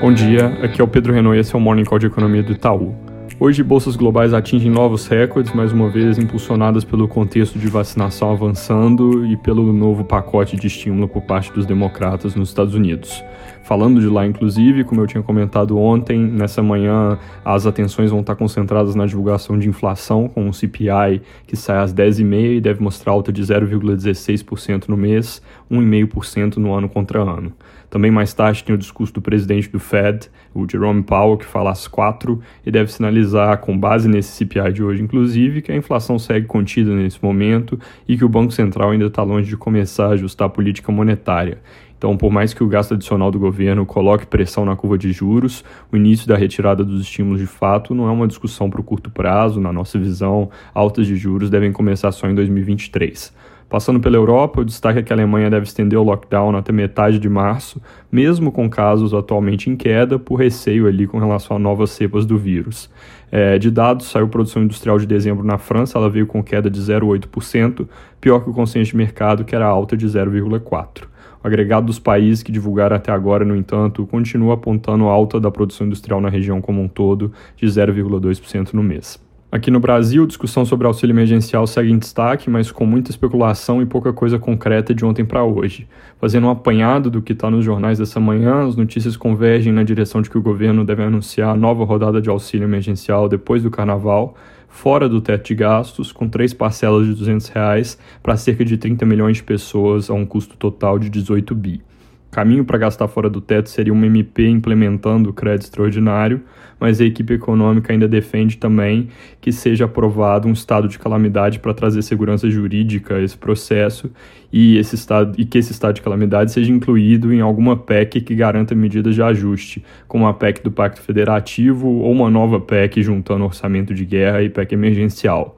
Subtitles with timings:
[0.00, 2.40] Bom dia, aqui é o Pedro Renault e esse é o Morning Call de Economia
[2.40, 2.94] do Itaú.
[3.40, 9.26] Hoje, bolsas globais atingem novos recordes, mais uma vez impulsionadas pelo contexto de vacinação avançando
[9.26, 13.24] e pelo novo pacote de estímulo por parte dos democratas nos Estados Unidos.
[13.68, 18.34] Falando de lá, inclusive, como eu tinha comentado ontem, nessa manhã as atenções vão estar
[18.34, 23.12] concentradas na divulgação de inflação, com o CPI que sai às 10h30 e deve mostrar
[23.12, 27.52] alta de 0,16% no mês, 1,5% no ano contra ano.
[27.90, 31.70] Também mais tarde tem o discurso do presidente do Fed, o Jerome Powell, que fala
[31.70, 36.18] às quatro e deve sinalizar, com base nesse CPI de hoje, inclusive, que a inflação
[36.18, 40.10] segue contida nesse momento e que o Banco Central ainda está longe de começar a
[40.10, 41.58] ajustar a política monetária.
[41.98, 45.64] Então, por mais que o gasto adicional do governo coloque pressão na curva de juros,
[45.92, 49.10] o início da retirada dos estímulos de fato não é uma discussão para o curto
[49.10, 49.60] prazo.
[49.60, 53.34] Na nossa visão, altas de juros devem começar só em 2023.
[53.68, 57.18] Passando pela Europa, o destaque é que a Alemanha deve estender o lockdown até metade
[57.18, 61.90] de março, mesmo com casos atualmente em queda, por receio ali com relação a novas
[61.90, 62.88] cepas do vírus.
[63.30, 66.80] É, de dados, saiu produção industrial de dezembro na França, ela veio com queda de
[66.80, 67.86] 0,8%,
[68.18, 71.04] pior que o consenso de mercado, que era alta de 0,4%.
[71.44, 75.86] O agregado dos países que divulgaram até agora, no entanto, continua apontando alta da produção
[75.86, 79.27] industrial na região como um todo, de 0,2% no mês.
[79.50, 83.86] Aqui no Brasil, discussão sobre auxílio emergencial segue em destaque, mas com muita especulação e
[83.86, 85.88] pouca coisa concreta de ontem para hoje.
[86.20, 90.20] Fazendo um apanhado do que está nos jornais dessa manhã, as notícias convergem na direção
[90.20, 94.36] de que o governo deve anunciar nova rodada de auxílio emergencial depois do carnaval,
[94.68, 99.06] fora do teto de gastos, com três parcelas de 200 reais para cerca de 30
[99.06, 101.87] milhões de pessoas, a um custo total de 18 bi
[102.30, 106.42] caminho para gastar fora do teto seria uma MP implementando o crédito extraordinário,
[106.78, 109.08] mas a equipe econômica ainda defende também
[109.40, 114.10] que seja aprovado um estado de calamidade para trazer segurança jurídica a esse processo
[114.52, 118.34] e, esse estado, e que esse estado de calamidade seja incluído em alguma PEC que
[118.34, 123.44] garanta medidas de ajuste, como a PEC do Pacto Federativo ou uma nova PEC juntando
[123.44, 125.56] orçamento de guerra e PEC emergencial.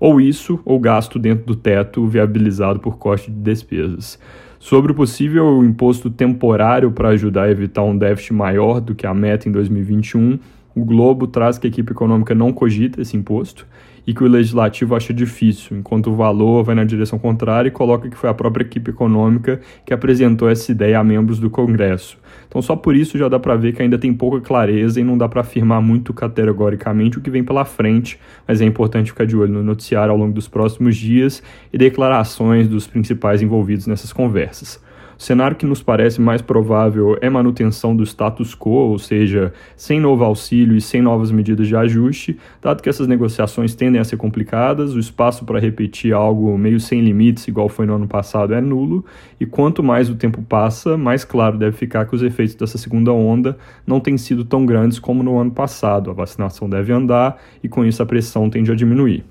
[0.00, 4.18] Ou isso, ou gasto dentro do teto viabilizado por corte de despesas.
[4.62, 9.12] Sobre o possível imposto temporário para ajudar a evitar um déficit maior do que a
[9.12, 10.38] meta em 2021,
[10.72, 13.66] o Globo traz que a equipe econômica não cogita esse imposto
[14.06, 18.08] e que o legislativo acha difícil, enquanto o valor vai na direção contrária e coloca
[18.08, 22.18] que foi a própria equipe econômica que apresentou essa ideia a membros do Congresso.
[22.48, 25.16] Então, só por isso já dá para ver que ainda tem pouca clareza e não
[25.16, 29.36] dá para afirmar muito categoricamente o que vem pela frente, mas é importante ficar de
[29.36, 31.42] olho no noticiário ao longo dos próximos dias
[31.72, 34.80] e declarações dos principais envolvidos nessas conversas.
[35.18, 40.00] O cenário que nos parece mais provável é manutenção do status quo, ou seja, sem
[40.00, 44.16] novo auxílio e sem novas medidas de ajuste, dado que essas negociações tendem a ser
[44.16, 48.60] complicadas, o espaço para repetir algo meio sem limites, igual foi no ano passado, é
[48.60, 49.04] nulo,
[49.38, 53.12] e quanto mais o tempo passa, mais claro deve ficar que os efeitos dessa segunda
[53.12, 53.56] onda
[53.86, 56.10] não têm sido tão grandes como no ano passado.
[56.10, 59.24] A vacinação deve andar e com isso a pressão tende a diminuir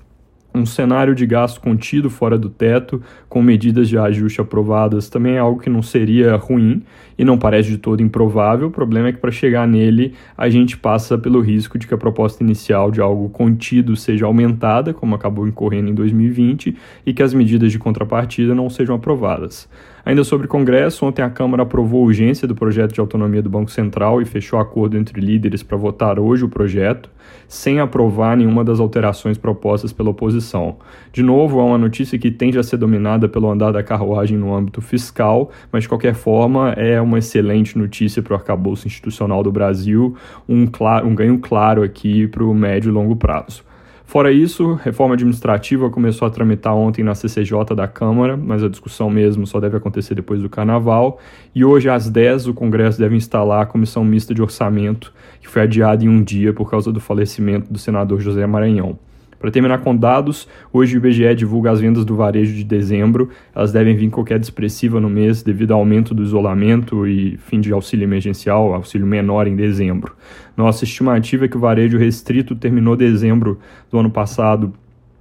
[0.54, 5.38] um cenário de gasto contido fora do teto, com medidas de ajuste aprovadas, também é
[5.38, 6.82] algo que não seria ruim
[7.18, 8.68] e não parece de todo improvável.
[8.68, 11.98] O problema é que para chegar nele, a gente passa pelo risco de que a
[11.98, 16.76] proposta inicial de algo contido seja aumentada, como acabou incorrendo em 2020,
[17.06, 19.68] e que as medidas de contrapartida não sejam aprovadas.
[20.04, 23.70] Ainda sobre Congresso, ontem a Câmara aprovou a urgência do projeto de autonomia do Banco
[23.70, 27.08] Central e fechou acordo entre líderes para votar hoje o projeto,
[27.46, 30.76] sem aprovar nenhuma das alterações propostas pela oposição.
[31.12, 34.52] De novo, é uma notícia que tende a ser dominada pelo andar da carruagem no
[34.52, 39.52] âmbito fiscal, mas de qualquer forma é uma excelente notícia para o arcabouço institucional do
[39.52, 40.16] Brasil,
[40.48, 40.68] um,
[41.04, 43.62] um ganho claro aqui para o médio e longo prazo.
[44.12, 49.08] Fora isso, reforma administrativa começou a tramitar ontem na CCJ da Câmara, mas a discussão
[49.08, 51.18] mesmo só deve acontecer depois do Carnaval.
[51.54, 55.62] E hoje, às 10, o Congresso deve instalar a Comissão Mista de Orçamento, que foi
[55.62, 58.98] adiada em um dia por causa do falecimento do senador José Maranhão.
[59.42, 63.28] Para terminar com dados, hoje o IBGE divulga as vendas do varejo de dezembro.
[63.52, 67.72] Elas devem vir qualquer expressiva no mês devido ao aumento do isolamento e fim de
[67.72, 70.14] auxílio emergencial, auxílio menor em dezembro.
[70.56, 73.58] Nossa estimativa é que o varejo restrito terminou dezembro
[73.90, 74.72] do ano passado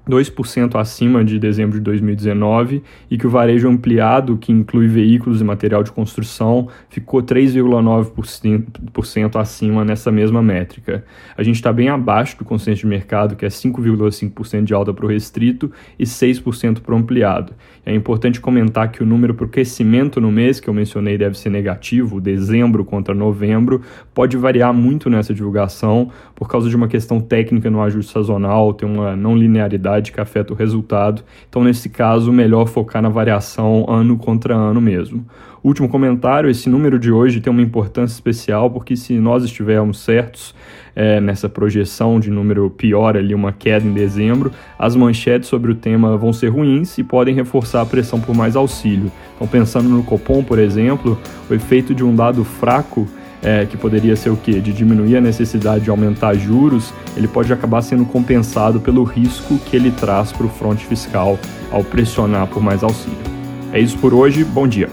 [0.10, 5.44] 2% acima de dezembro de 2019 e que o varejo ampliado, que inclui veículos e
[5.44, 11.04] material de construção, ficou 3,9% acima nessa mesma métrica.
[11.38, 15.06] A gente está bem abaixo do consenso de mercado, que é 5,5% de alta para
[15.06, 17.54] o restrito e 6% para o ampliado.
[17.86, 21.38] É importante comentar que o número para o crescimento no mês, que eu mencionei, deve
[21.38, 23.82] ser negativo, dezembro contra novembro,
[24.14, 28.88] pode variar muito nessa divulgação por causa de uma questão técnica no ajuste sazonal, tem
[28.88, 31.24] uma não linearidade volatilidade que afeta o resultado.
[31.50, 35.26] Então, nesse caso, melhor focar na variação ano contra ano mesmo.
[35.64, 40.56] Último comentário: esse número de hoje tem uma importância especial porque, se nós estivermos certos
[40.96, 45.76] é, nessa projeção de número pior, ali, uma queda em dezembro, as manchetes sobre o
[45.76, 49.12] tema vão ser ruins e podem reforçar a pressão por mais auxílio.
[49.36, 53.08] Então, pensando no Copom, por exemplo, o efeito de um dado fraco
[53.42, 54.60] é, que poderia ser o quê?
[54.60, 59.76] De diminuir a necessidade de aumentar juros, ele pode acabar sendo compensado pelo risco que
[59.76, 61.40] ele traz para o fronte fiscal
[61.72, 63.18] ao pressionar por mais auxílio.
[63.74, 64.90] É isso por hoje, bom dia.